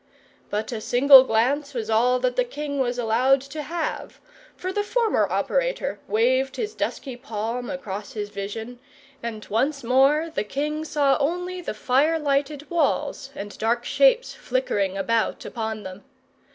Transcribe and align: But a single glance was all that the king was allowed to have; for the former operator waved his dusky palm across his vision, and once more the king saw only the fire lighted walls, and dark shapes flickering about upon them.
But 0.49 0.71
a 0.71 0.81
single 0.81 1.23
glance 1.23 1.75
was 1.75 1.87
all 1.87 2.19
that 2.21 2.35
the 2.35 2.43
king 2.43 2.79
was 2.79 2.97
allowed 2.97 3.39
to 3.41 3.61
have; 3.61 4.19
for 4.55 4.73
the 4.73 4.83
former 4.83 5.27
operator 5.31 5.99
waved 6.07 6.55
his 6.55 6.73
dusky 6.73 7.15
palm 7.15 7.69
across 7.69 8.13
his 8.13 8.29
vision, 8.29 8.79
and 9.21 9.45
once 9.45 9.83
more 9.83 10.31
the 10.33 10.43
king 10.43 10.85
saw 10.85 11.17
only 11.19 11.61
the 11.61 11.75
fire 11.75 12.17
lighted 12.17 12.67
walls, 12.67 13.29
and 13.35 13.55
dark 13.59 13.85
shapes 13.85 14.33
flickering 14.33 14.97
about 14.97 15.45
upon 15.45 15.83
them. 15.83 16.03